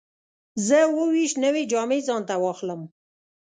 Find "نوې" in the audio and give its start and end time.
1.45-1.63